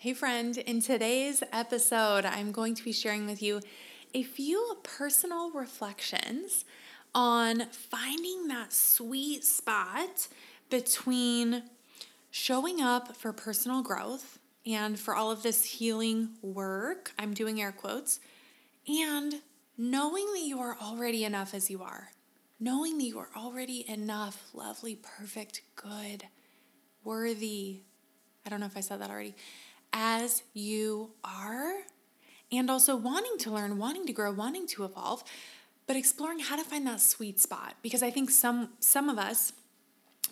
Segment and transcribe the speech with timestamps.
[0.00, 0.56] Hey, friend.
[0.56, 3.60] In today's episode, I'm going to be sharing with you
[4.14, 6.64] a few personal reflections
[7.16, 10.28] on finding that sweet spot
[10.70, 11.64] between
[12.30, 17.10] showing up for personal growth and for all of this healing work.
[17.18, 18.20] I'm doing air quotes
[18.86, 19.34] and
[19.76, 22.10] knowing that you are already enough as you are,
[22.60, 26.22] knowing that you are already enough, lovely, perfect, good,
[27.02, 27.80] worthy.
[28.46, 29.34] I don't know if I said that already
[29.92, 31.72] as you are,
[32.50, 35.22] and also wanting to learn, wanting to grow, wanting to evolve,
[35.86, 37.74] but exploring how to find that sweet spot.
[37.82, 39.52] Because I think some some of us,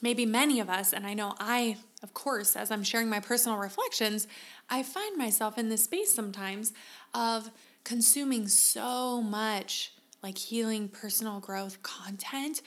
[0.02, 3.58] maybe many of us, and I know I, of course, as I'm sharing my personal
[3.58, 4.26] reflections,
[4.68, 6.72] I find myself in this space sometimes
[7.14, 7.50] of
[7.84, 12.62] consuming so much like healing personal growth content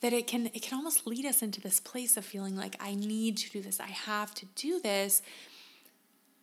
[0.00, 2.94] that it can it can almost lead us into this place of feeling like I
[2.94, 5.22] need to do this, I have to do this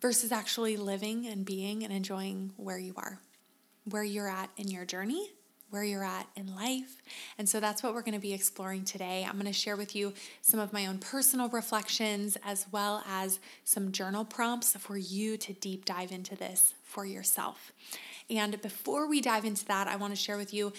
[0.02, 3.20] versus actually living and being and enjoying where you are,
[3.86, 5.30] where you're at in your journey,
[5.70, 6.98] where you're at in life.
[7.38, 9.26] And so that's what we're going to be exploring today.
[9.26, 13.40] I'm going to share with you some of my own personal reflections as well as
[13.64, 17.72] some journal prompts for you to deep dive into this for yourself.
[18.30, 20.74] And before we dive into that, I want to share with you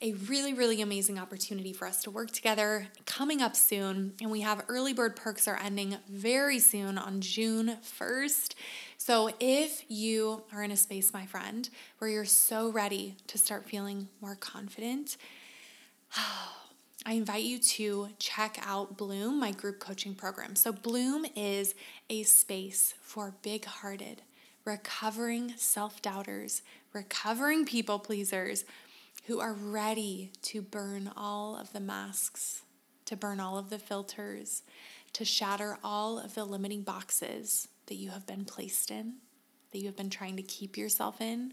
[0.00, 4.12] a really, really amazing opportunity for us to work together coming up soon.
[4.20, 8.54] And we have early bird perks are ending very soon on June 1st.
[8.96, 11.68] So if you are in a space, my friend,
[11.98, 15.16] where you're so ready to start feeling more confident,
[17.06, 20.54] I invite you to check out Bloom, my group coaching program.
[20.56, 21.74] So, Bloom is
[22.10, 24.20] a space for big hearted,
[24.64, 26.62] recovering self doubters,
[26.92, 28.64] recovering people pleasers
[29.28, 32.62] who are ready to burn all of the masks,
[33.04, 34.62] to burn all of the filters,
[35.12, 39.16] to shatter all of the limiting boxes that you have been placed in,
[39.70, 41.52] that you have been trying to keep yourself in,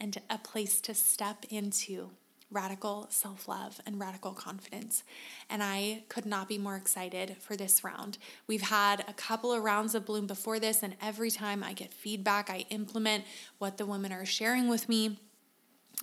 [0.00, 2.08] and a place to step into
[2.50, 5.02] radical self love and radical confidence.
[5.50, 8.16] And I could not be more excited for this round.
[8.46, 11.92] We've had a couple of rounds of Bloom before this, and every time I get
[11.92, 13.24] feedback, I implement
[13.58, 15.18] what the women are sharing with me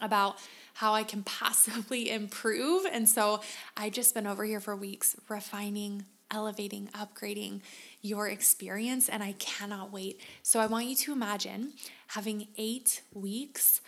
[0.01, 0.37] about
[0.73, 2.85] how I can possibly improve.
[2.91, 3.41] And so
[3.77, 7.61] I've just been over here for weeks refining, elevating, upgrading
[8.01, 10.21] your experience, and I cannot wait.
[10.43, 11.73] So I want you to imagine
[12.07, 13.81] having eight weeks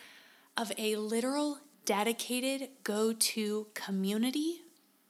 [0.57, 4.61] of a literal dedicated go to community,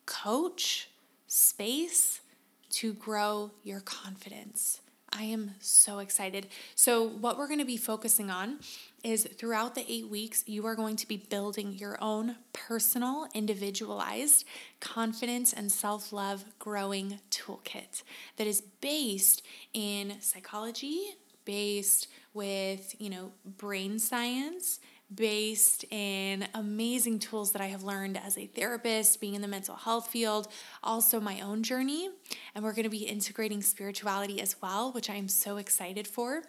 [0.05, 0.89] coach,
[1.27, 2.21] space
[2.69, 4.81] to grow your confidence.
[5.15, 6.47] I am so excited.
[6.75, 8.59] So, what we're going to be focusing on
[9.03, 14.45] is throughout the eight weeks, you are going to be building your own personal, individualized
[14.79, 18.01] confidence and self love growing toolkit
[18.37, 20.99] that is based in psychology,
[21.45, 24.79] based with, you know, brain science,
[25.15, 29.75] based in amazing tools that I have learned as a therapist, being in the mental
[29.75, 30.47] health field,
[30.83, 32.09] also my own journey.
[32.55, 36.43] And we're going to be integrating spirituality as well, which I am so excited for.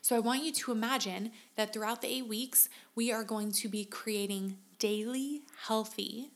[0.00, 3.68] So I want you to imagine that throughout the eight weeks, we are going to
[3.68, 6.30] be creating daily healthy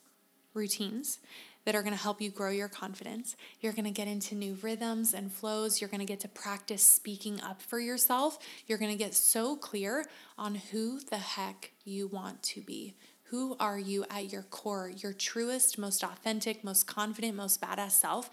[0.54, 1.18] routines
[1.64, 3.36] that are going to help you grow your confidence.
[3.60, 5.80] You're going to get into new rhythms and flows.
[5.80, 8.38] You're going to get to practice speaking up for yourself.
[8.66, 10.06] You're going to get so clear
[10.36, 12.94] on who the heck you want to be.
[13.24, 18.30] Who are you at your core, your truest, most authentic, most confident, most badass self?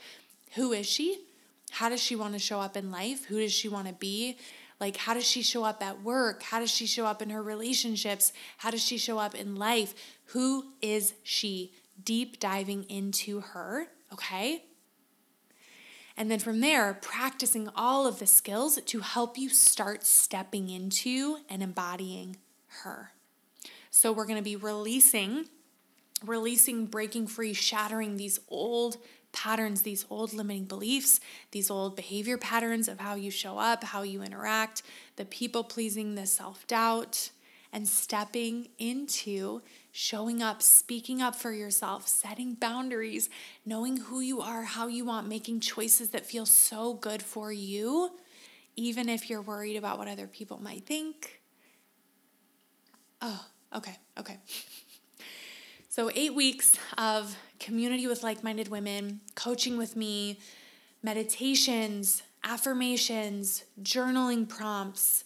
[0.56, 1.23] Who is she?
[1.72, 3.25] How does she want to show up in life?
[3.25, 4.38] Who does she want to be?
[4.79, 6.41] Like, how does she show up at work?
[6.41, 8.34] How does she show up in her relationships?
[8.57, 9.94] How does she show up in life?
[10.28, 11.73] Who is she?
[12.03, 14.63] Deep diving into her, okay?
[16.17, 21.38] And then from there, practicing all of the skills to help you start stepping into
[21.49, 22.38] and embodying
[22.83, 23.13] her.
[23.89, 25.45] So we're going to be releasing
[26.25, 28.97] releasing, breaking free, shattering these old
[29.31, 31.19] patterns, these old limiting beliefs,
[31.51, 34.81] these old behavior patterns of how you show up, how you interact,
[35.15, 37.29] the people pleasing, the self doubt,
[37.71, 39.62] and stepping into
[39.92, 43.30] showing up, speaking up for yourself, setting boundaries,
[43.66, 48.12] knowing who you are, how you want, making choices that feel so good for you,
[48.75, 51.42] even if you're worried about what other people might think.
[53.21, 53.45] Oh,
[53.75, 54.38] okay, okay.
[55.92, 60.39] So, eight weeks of community with like minded women, coaching with me,
[61.01, 65.25] meditations, affirmations, journaling prompts.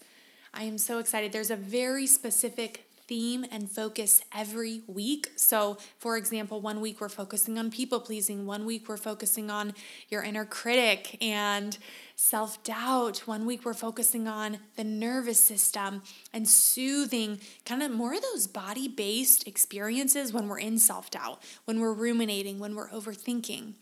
[0.55, 1.31] I am so excited.
[1.31, 5.31] There's a very specific theme and focus every week.
[5.35, 9.73] So, for example, one week we're focusing on people pleasing, one week we're focusing on
[10.09, 11.75] your inner critic and
[12.15, 18.13] self doubt, one week we're focusing on the nervous system and soothing kind of more
[18.13, 22.89] of those body based experiences when we're in self doubt, when we're ruminating, when we're
[22.89, 23.73] overthinking.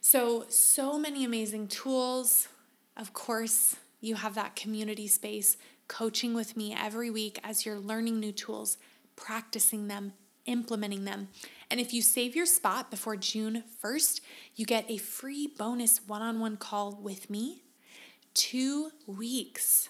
[0.00, 2.48] So, so many amazing tools.
[2.96, 5.56] Of course, you have that community space
[5.90, 8.78] coaching with me every week as you're learning new tools,
[9.16, 10.12] practicing them,
[10.46, 11.28] implementing them.
[11.68, 14.20] And if you save your spot before June 1st,
[14.54, 17.64] you get a free bonus one on one call with me,
[18.34, 19.88] two weeks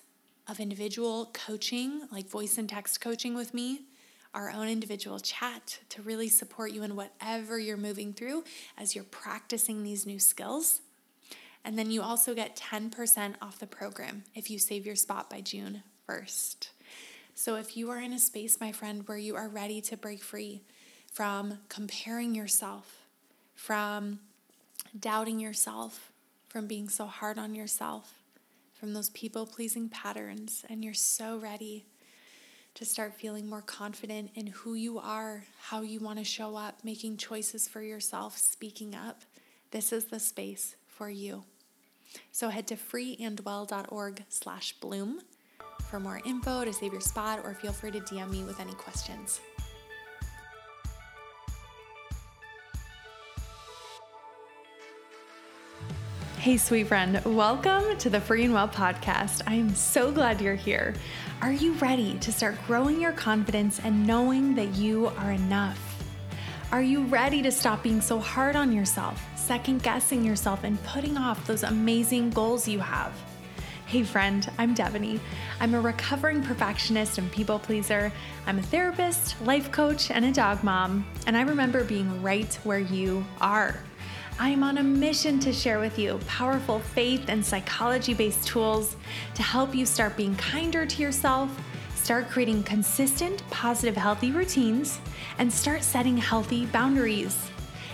[0.48, 3.82] of individual coaching, like voice and text coaching with me,
[4.32, 8.42] our own individual chat to really support you in whatever you're moving through
[8.78, 10.80] as you're practicing these new skills.
[11.64, 15.40] And then you also get 10% off the program if you save your spot by
[15.40, 16.68] June 1st.
[17.34, 20.22] So if you are in a space, my friend, where you are ready to break
[20.22, 20.62] free
[21.12, 23.02] from comparing yourself,
[23.54, 24.20] from
[24.98, 26.12] doubting yourself,
[26.48, 28.14] from being so hard on yourself,
[28.74, 31.86] from those people pleasing patterns, and you're so ready
[32.74, 36.78] to start feeling more confident in who you are, how you want to show up,
[36.84, 39.22] making choices for yourself, speaking up,
[39.70, 41.42] this is the space for you.
[42.30, 45.22] So head to freeandwell.org slash bloom
[45.88, 48.74] for more info to save your spot or feel free to DM me with any
[48.74, 49.40] questions.
[56.36, 59.40] Hey, sweet friend, welcome to the Free and Well podcast.
[59.46, 60.92] I am so glad you're here.
[61.40, 65.80] Are you ready to start growing your confidence and knowing that you are enough?
[66.72, 71.16] Are you ready to stop being so hard on yourself, second guessing yourself, and putting
[71.16, 73.12] off those amazing goals you have?
[73.84, 75.18] Hey, friend, I'm Devoney.
[75.58, 78.12] I'm a recovering perfectionist and people pleaser.
[78.46, 82.78] I'm a therapist, life coach, and a dog mom, and I remember being right where
[82.78, 83.74] you are.
[84.38, 88.94] I am on a mission to share with you powerful faith and psychology based tools
[89.34, 91.50] to help you start being kinder to yourself
[91.96, 95.00] Start creating consistent, positive, healthy routines
[95.38, 97.50] and start setting healthy boundaries.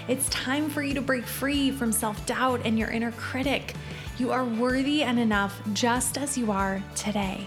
[0.09, 3.75] It's time for you to break free from self doubt and your inner critic.
[4.19, 7.47] You are worthy and enough just as you are today.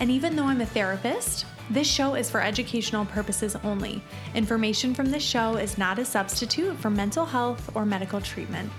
[0.00, 4.00] And even though I'm a therapist, this show is for educational purposes only.
[4.34, 8.70] Information from this show is not a substitute for mental health or medical treatment.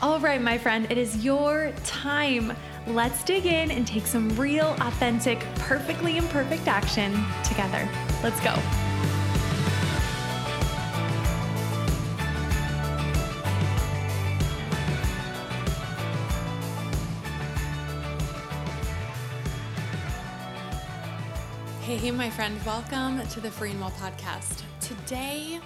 [0.00, 2.52] All right, my friend, it is your time.
[2.86, 7.12] Let's dig in and take some real, authentic, perfectly imperfect action
[7.42, 7.86] together.
[8.22, 8.54] Let's go.
[21.88, 24.62] Hey, hey, my friend, welcome to the Free and Well podcast.
[24.78, 25.58] Today,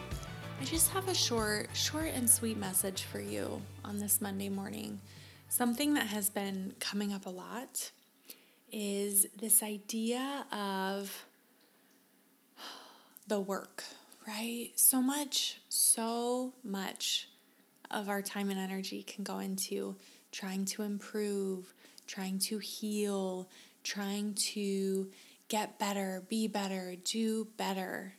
[0.61, 5.01] I just have a short, short and sweet message for you on this Monday morning.
[5.49, 7.91] Something that has been coming up a lot
[8.71, 11.27] is this idea of
[13.27, 13.83] the work,
[14.25, 14.71] right?
[14.77, 17.31] So much, so much
[17.91, 19.97] of our time and energy can go into
[20.31, 21.75] trying to improve,
[22.07, 23.49] trying to heal,
[23.83, 25.09] trying to
[25.53, 28.15] get better, be better, do better.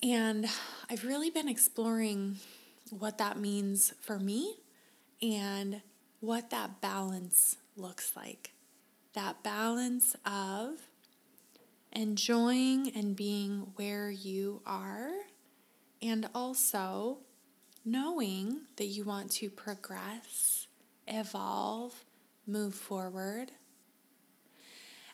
[0.00, 0.46] And
[0.88, 2.36] I've really been exploring
[2.90, 4.58] what that means for me
[5.20, 5.82] and
[6.20, 8.52] what that balance looks like.
[9.14, 10.74] That balance of
[11.90, 15.10] enjoying and being where you are,
[16.00, 17.18] and also
[17.84, 20.68] knowing that you want to progress,
[21.08, 22.04] evolve,
[22.46, 23.50] move forward.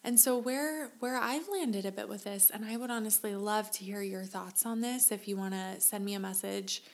[0.07, 3.73] And so where where I've landed a bit with this and I would honestly love
[3.73, 6.85] to hear your thoughts on this if you want to send me a message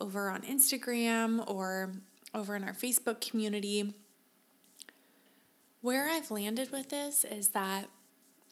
[0.00, 1.90] over on Instagram or
[2.32, 3.92] over in our Facebook community.
[5.80, 7.86] Where I've landed with this is that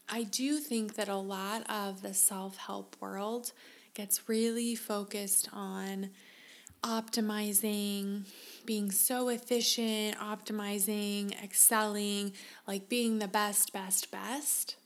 [0.09, 3.53] I do think that a lot of the self help world
[3.95, 6.11] gets really focused on
[6.83, 8.25] optimizing,
[8.69, 12.31] being so efficient, optimizing, excelling,
[12.67, 14.77] like being the best, best, best.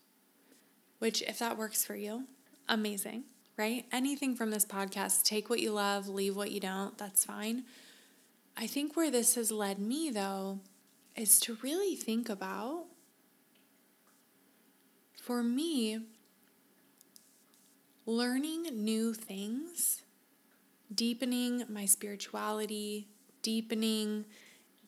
[1.01, 2.29] Which, if that works for you,
[2.69, 3.25] amazing,
[3.57, 3.85] right?
[3.91, 7.65] Anything from this podcast, take what you love, leave what you don't, that's fine.
[8.57, 10.61] I think where this has led me, though,
[11.17, 12.85] is to really think about
[15.21, 15.99] for me,
[18.07, 20.03] learning new things,
[20.95, 23.09] deepening my spirituality,
[23.43, 24.25] deepening,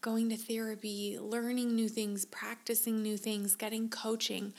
[0.00, 4.52] going to therapy, learning new things, practicing new things, getting coaching,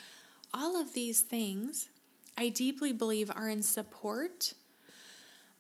[0.54, 1.90] all of these things,
[2.38, 4.54] I deeply believe, are in support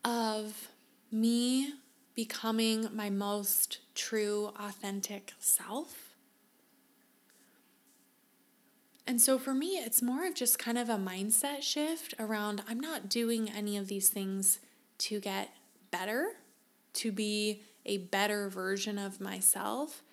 [0.03, 0.69] of
[1.11, 1.73] me
[2.15, 6.15] becoming my most true, authentic self.
[9.07, 12.79] And so for me, it's more of just kind of a mindset shift around I'm
[12.79, 14.59] not doing any of these things
[14.99, 15.51] to get
[15.91, 16.37] better,
[16.93, 20.03] to be a better version of myself.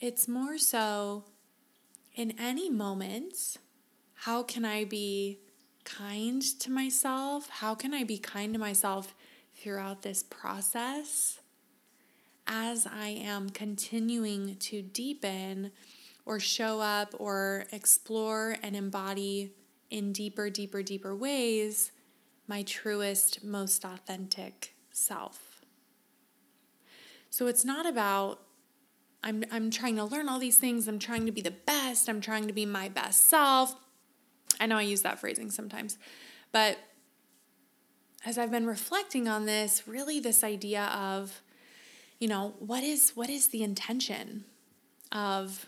[0.00, 1.24] It's more so
[2.14, 3.56] in any moment,
[4.14, 5.38] how can I be
[5.84, 7.48] kind to myself?
[7.48, 9.14] How can I be kind to myself
[9.56, 11.40] throughout this process
[12.46, 15.70] as I am continuing to deepen
[16.24, 19.54] or show up or explore and embody
[19.90, 21.92] in deeper, deeper, deeper ways
[22.48, 25.51] my truest, most authentic self?
[27.32, 28.40] So it's not about
[29.24, 32.20] I'm I'm trying to learn all these things, I'm trying to be the best, I'm
[32.20, 33.74] trying to be my best self.
[34.60, 35.96] I know I use that phrasing sometimes.
[36.52, 36.76] But
[38.26, 41.40] as I've been reflecting on this, really this idea of
[42.18, 44.44] you know, what is what is the intention
[45.10, 45.64] of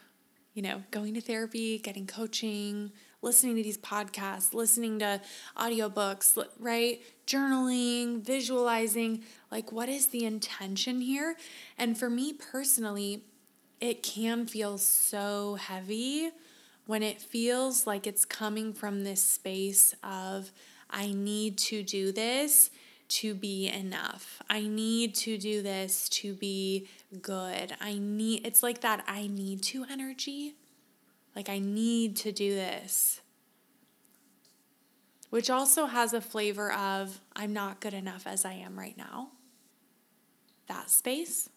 [0.54, 2.92] you know, going to therapy, getting coaching,
[3.22, 5.20] listening to these podcasts, listening to
[5.56, 7.02] audiobooks, right?
[7.26, 11.36] Journaling, visualizing, like what is the intention here?
[11.76, 13.24] And for me personally,
[13.80, 16.30] it can feel so heavy
[16.86, 20.52] when it feels like it's coming from this space of,
[20.90, 22.70] I need to do this
[23.14, 24.42] to be enough.
[24.50, 26.88] I need to do this to be
[27.22, 27.74] good.
[27.80, 30.54] I need, it's like that I need to energy.
[31.36, 33.20] Like, I need to do this.
[35.30, 39.30] Which also has a flavor of, I'm not good enough as I am right now.
[40.68, 41.50] That space.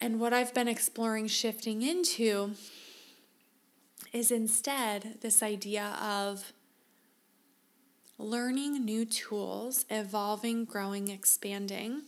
[0.00, 2.52] And what I've been exploring shifting into
[4.12, 6.52] is instead this idea of
[8.18, 12.02] learning new tools, evolving, growing, expanding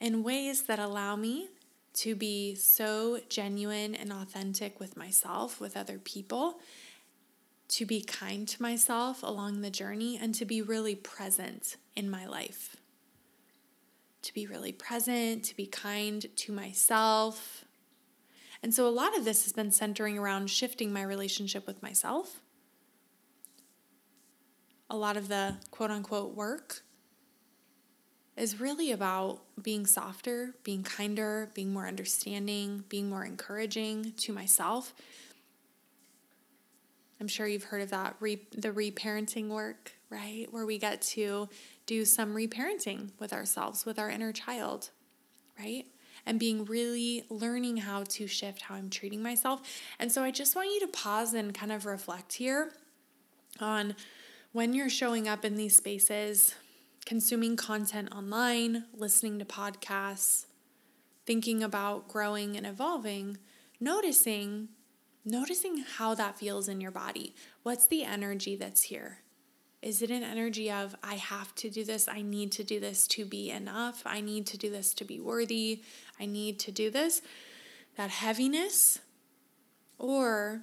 [0.00, 1.48] in ways that allow me
[1.94, 6.58] to be so genuine and authentic with myself, with other people,
[7.68, 12.26] to be kind to myself along the journey, and to be really present in my
[12.26, 12.76] life
[14.24, 17.64] to be really present, to be kind to myself.
[18.62, 22.40] And so a lot of this has been centering around shifting my relationship with myself.
[24.94, 26.82] A lot of the quote unquote work
[28.36, 34.94] is really about being softer, being kinder, being more understanding, being more encouraging to myself.
[37.20, 40.46] I'm sure you've heard of that re- the reparenting work, right?
[40.52, 41.48] Where we get to
[41.86, 44.90] do some reparenting with ourselves, with our inner child,
[45.58, 45.86] right?
[46.24, 49.60] And being really learning how to shift how I'm treating myself.
[49.98, 52.70] And so I just want you to pause and kind of reflect here
[53.58, 53.96] on
[54.54, 56.54] when you're showing up in these spaces,
[57.04, 60.46] consuming content online, listening to podcasts,
[61.26, 63.36] thinking about growing and evolving,
[63.80, 64.68] noticing
[65.24, 67.34] noticing how that feels in your body.
[67.64, 69.18] What's the energy that's here?
[69.82, 73.08] Is it an energy of, I have to do this, I need to do this
[73.08, 75.82] to be enough, I need to do this to be worthy,
[76.20, 77.22] I need to do this?
[77.96, 79.00] That heaviness?
[79.98, 80.62] Or,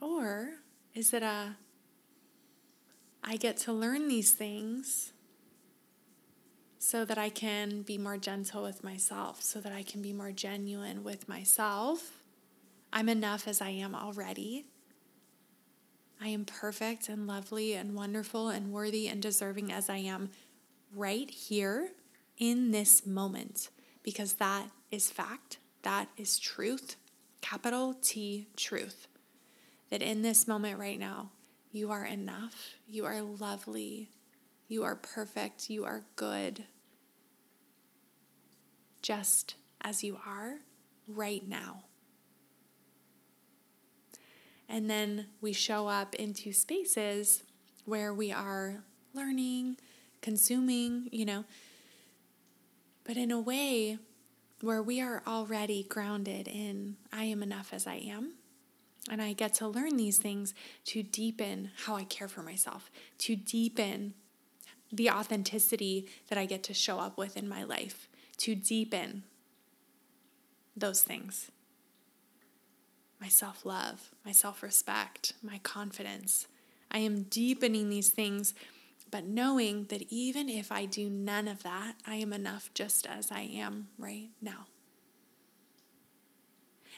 [0.00, 0.54] or
[0.94, 1.56] is it a,
[3.24, 5.12] I get to learn these things
[6.78, 10.32] so that I can be more gentle with myself, so that I can be more
[10.32, 12.22] genuine with myself?
[12.92, 14.66] I'm enough as I am already.
[16.20, 20.30] I am perfect and lovely and wonderful and worthy and deserving as I am
[20.94, 21.90] right here
[22.38, 23.70] in this moment
[24.02, 26.96] because that is fact, that is truth,
[27.40, 29.06] capital T truth.
[29.90, 31.30] That in this moment right now,
[31.72, 34.10] you are enough, you are lovely,
[34.68, 36.64] you are perfect, you are good,
[39.00, 40.58] just as you are
[41.08, 41.84] right now.
[44.68, 47.42] And then we show up into spaces
[47.84, 49.76] where we are learning,
[50.20, 51.44] consuming, you know,
[53.04, 53.98] but in a way
[54.60, 58.34] where we are already grounded in I am enough as I am.
[59.10, 60.54] And I get to learn these things
[60.86, 64.14] to deepen how I care for myself, to deepen
[64.92, 69.24] the authenticity that I get to show up with in my life, to deepen
[70.76, 71.50] those things
[73.22, 76.48] my self love, my self respect, my confidence.
[76.90, 78.52] I am deepening these things,
[79.12, 83.30] but knowing that even if I do none of that, I am enough just as
[83.30, 84.66] I am right now.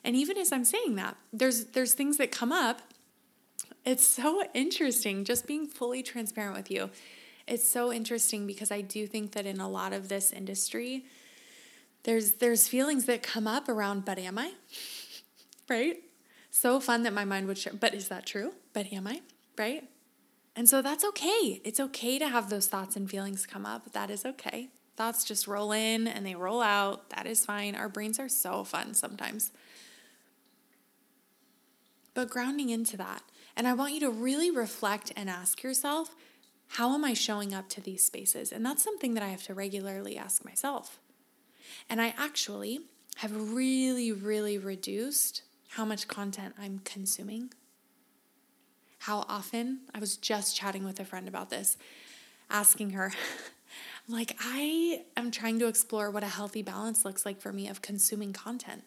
[0.05, 2.83] And even as I'm saying that, there's there's things that come up
[3.85, 6.91] It's so interesting just being fully transparent with you.
[7.47, 11.05] It's so interesting because I do think that in a lot of this industry,
[12.05, 14.53] there's there's feelings that come up around but am I?
[15.69, 15.97] right?
[16.51, 18.53] So fun that my mind would share, but is that true?
[18.73, 19.21] But am I?
[19.59, 19.89] Right?
[20.57, 21.61] And so that's okay.
[21.65, 23.93] It's okay to have those thoughts and feelings come up.
[23.93, 24.69] That is okay.
[24.97, 27.11] Thoughts just roll in and they roll out.
[27.11, 27.75] That is fine.
[27.75, 29.51] Our brains are so fun sometimes.
[32.15, 33.23] But grounding into that,
[33.57, 36.15] and I want you to really reflect and ask yourself,
[36.69, 38.53] how am I showing up to these spaces?
[38.53, 40.99] And that's something that I have to regularly ask myself.
[41.89, 42.81] And I actually
[43.17, 47.53] have really, really reduced how much content I'm consuming.
[48.99, 51.77] How often, I was just chatting with a friend about this,
[52.49, 53.13] asking her,
[54.09, 57.83] like, I am trying to explore what a healthy balance looks like for me of
[57.83, 58.85] consuming content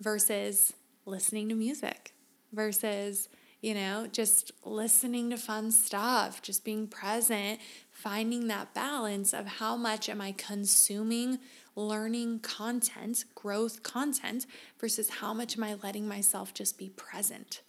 [0.00, 0.72] versus
[1.04, 2.12] listening to music
[2.52, 3.28] versus,
[3.60, 9.76] you know, just listening to fun stuff, just being present, finding that balance of how
[9.76, 11.38] much am I consuming
[11.76, 14.46] learning content, growth content,
[14.78, 17.62] versus how much am I letting myself just be present.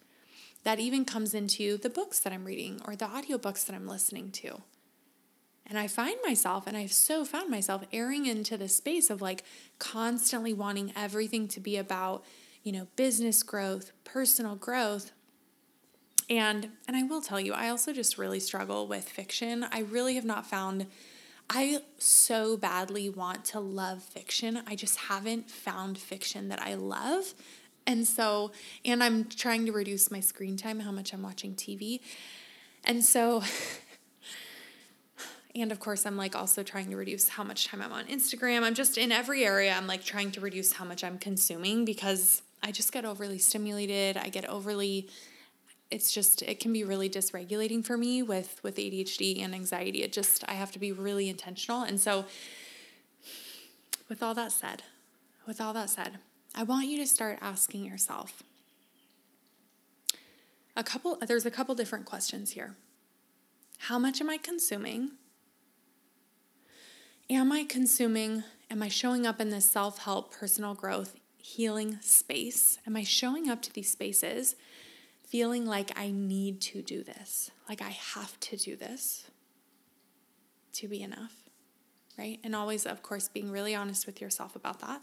[0.63, 4.31] That even comes into the books that I'm reading or the audiobooks that I'm listening
[4.31, 4.61] to.
[5.65, 9.43] And I find myself, and I've so found myself erring into the space of like
[9.79, 12.25] constantly wanting everything to be about,
[12.63, 15.11] you know, business growth, personal growth.
[16.29, 19.65] And and I will tell you, I also just really struggle with fiction.
[19.71, 20.87] I really have not found
[21.53, 24.61] I so badly want to love fiction.
[24.65, 27.33] I just haven't found fiction that I love.
[27.85, 28.51] And so,
[28.85, 31.99] and I'm trying to reduce my screen time, how much I'm watching TV.
[32.85, 33.43] And so,
[35.55, 38.63] and of course, I'm like also trying to reduce how much time I'm on Instagram.
[38.63, 42.43] I'm just in every area, I'm like trying to reduce how much I'm consuming because
[42.63, 44.17] I just get overly stimulated.
[44.17, 45.09] I get overly
[45.91, 50.03] it's just it can be really dysregulating for me with with ADHD and anxiety.
[50.03, 51.83] It just I have to be really intentional.
[51.83, 52.25] And so
[54.09, 54.83] with all that said,
[55.45, 56.19] with all that said,
[56.55, 58.41] I want you to start asking yourself
[60.75, 62.75] a couple there's a couple different questions here.
[63.77, 65.11] How much am I consuming?
[67.29, 68.43] Am I consuming?
[68.69, 72.79] Am I showing up in this self-help, personal growth, healing space?
[72.85, 74.55] Am I showing up to these spaces
[75.31, 79.31] feeling like I need to do this, like I have to do this
[80.73, 81.33] to be enough,
[82.17, 82.37] right?
[82.43, 85.01] And always, of course, being really honest with yourself about that.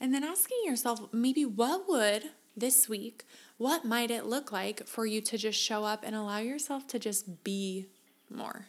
[0.00, 3.24] And then asking yourself, maybe what would this week,
[3.58, 6.98] what might it look like for you to just show up and allow yourself to
[6.98, 7.88] just be
[8.30, 8.68] more?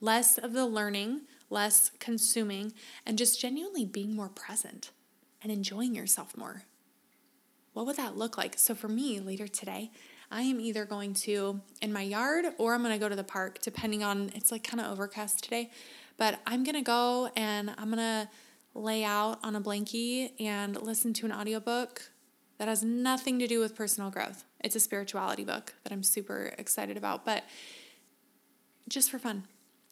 [0.00, 2.72] Less of the learning, less consuming,
[3.04, 4.92] and just genuinely being more present
[5.46, 6.64] and enjoying yourself more
[7.76, 8.54] what would that look like?
[8.56, 9.90] So for me, later today,
[10.30, 13.22] I am either going to in my yard or I'm going to go to the
[13.22, 15.70] park, depending on it's like kind of overcast today.
[16.16, 18.30] But I'm going to go and I'm going to
[18.72, 22.12] lay out on a blankie and listen to an audiobook
[22.56, 24.44] that has nothing to do with personal growth.
[24.64, 27.44] It's a spirituality book that I'm super excited about, but
[28.88, 29.44] just for fun.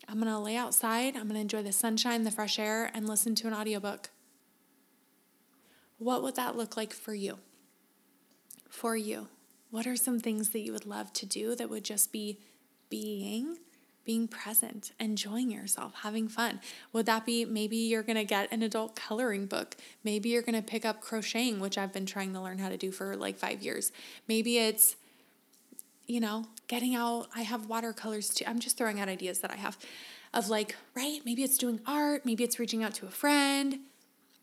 [0.09, 3.07] I'm going to lay outside, I'm going to enjoy the sunshine, the fresh air, and
[3.07, 4.09] listen to an audiobook.
[5.99, 7.39] What would that look like for you?
[8.75, 9.29] for you?
[9.71, 12.39] What are some things that you would love to do that would just be
[12.91, 13.59] being,
[14.05, 16.61] being present, enjoying yourself, having fun?
[16.93, 19.77] Would that be maybe you're going to get an adult coloring book?
[20.03, 22.77] Maybe you're going to pick up crocheting, which I've been trying to learn how to
[22.77, 23.93] do for like five years.
[24.29, 24.97] Maybe it's,
[26.07, 27.29] you know, getting out.
[27.35, 28.45] I have watercolors too.
[28.47, 29.79] I'm just throwing out ideas that I have
[30.35, 31.21] of like, right?
[31.25, 32.27] Maybe it's doing art.
[32.27, 33.79] Maybe it's reaching out to a friend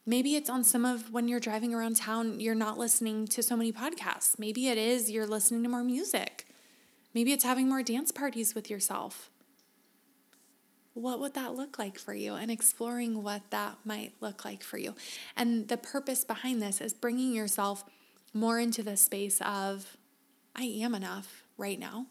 [0.04, 3.56] Maybe it's on some of when you're driving around town, you're not listening to so
[3.56, 4.38] many podcasts.
[4.38, 6.46] Maybe it is you're listening to more music.
[7.14, 9.30] Maybe it's having more dance parties with yourself.
[10.94, 12.34] What would that look like for you?
[12.34, 14.94] And exploring what that might look like for you.
[15.36, 17.84] And the purpose behind this is bringing yourself
[18.34, 19.96] more into the space of,
[20.56, 22.06] I am enough right now.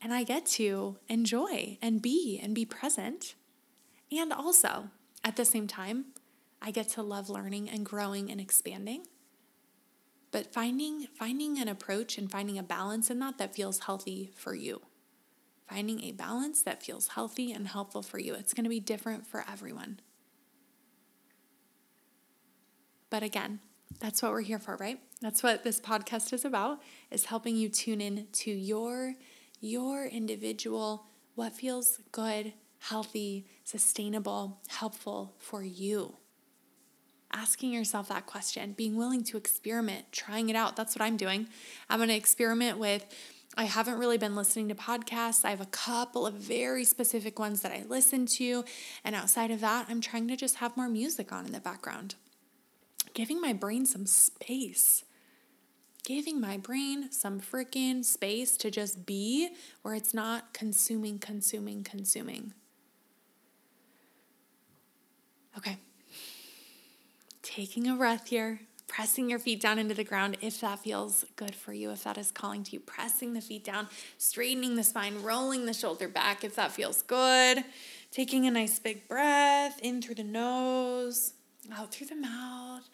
[0.00, 3.34] And I get to enjoy and be and be present.
[4.12, 4.90] And also,
[5.24, 6.06] at the same time,
[6.60, 9.06] I get to love learning and growing and expanding.
[10.30, 14.54] But finding finding an approach and finding a balance in that that feels healthy for
[14.54, 14.82] you.
[15.68, 18.34] Finding a balance that feels healthy and helpful for you.
[18.34, 20.00] It's going to be different for everyone.
[23.10, 23.60] But again,
[24.00, 25.00] that's what we're here for, right?
[25.20, 29.14] That's what this podcast is about is helping you tune in to your
[29.60, 36.16] your individual what feels good, healthy, sustainable, helpful for you
[37.32, 40.76] asking yourself that question, being willing to experiment, trying it out.
[40.76, 41.48] That's what I'm doing.
[41.90, 43.04] I'm going to experiment with.
[43.56, 45.44] I haven't really been listening to podcasts.
[45.44, 48.64] I have a couple of very specific ones that I listen to.
[49.04, 52.14] And outside of that, I'm trying to just have more music on in the background.
[53.14, 55.04] Giving my brain some space.
[56.04, 59.50] Giving my brain some freaking space to just be
[59.82, 62.54] where it's not consuming, consuming, consuming.
[65.56, 65.78] Okay.
[67.48, 71.54] Taking a breath here, pressing your feet down into the ground if that feels good
[71.54, 75.22] for you, if that is calling to you, pressing the feet down, straightening the spine,
[75.22, 77.64] rolling the shoulder back if that feels good.
[78.10, 81.32] Taking a nice big breath in through the nose,
[81.72, 82.86] out through the mouth,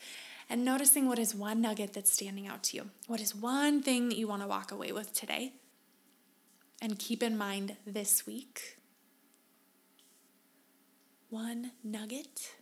[0.49, 2.91] and noticing what is one nugget that's standing out to you.
[3.09, 5.55] What is one thing that you want to walk away with today?
[6.81, 8.79] And keep in mind this week
[11.29, 12.55] one nugget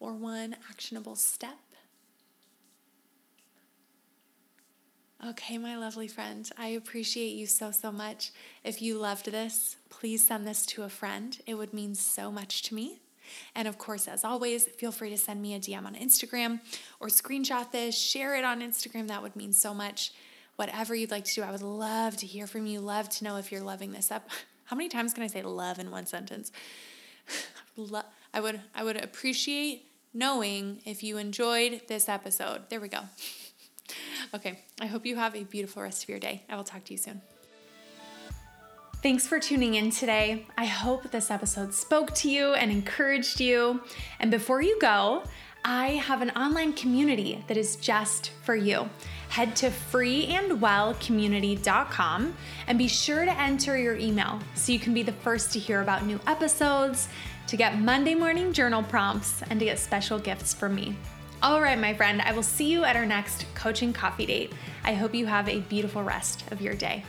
[0.00, 1.58] or one actionable step.
[5.26, 8.32] Okay, my lovely friend, I appreciate you so, so much.
[8.62, 11.38] If you loved this, please send this to a friend.
[11.46, 13.00] It would mean so much to me.
[13.54, 16.60] And of course, as always, feel free to send me a DM on Instagram
[17.00, 19.08] or screenshot this, share it on Instagram.
[19.08, 20.12] That would mean so much.
[20.56, 22.80] Whatever you'd like to do, I would love to hear from you.
[22.80, 24.28] Love to know if you're loving this up.
[24.64, 26.52] How many times can I say love in one sentence?
[28.36, 32.68] I would I would appreciate knowing if you enjoyed this episode.
[32.68, 33.00] There we go.
[34.34, 36.42] okay, I hope you have a beautiful rest of your day.
[36.50, 37.22] I will talk to you soon.
[39.02, 40.44] Thanks for tuning in today.
[40.58, 43.80] I hope this episode spoke to you and encouraged you.
[44.20, 45.22] And before you go,
[45.64, 48.90] I have an online community that is just for you.
[49.30, 55.12] Head to freeandwellcommunity.com and be sure to enter your email so you can be the
[55.12, 57.08] first to hear about new episodes
[57.46, 60.96] to get Monday morning journal prompts, and to get special gifts from me.
[61.42, 64.52] All right, my friend, I will see you at our next coaching coffee date.
[64.84, 67.04] I hope you have a beautiful rest of your day.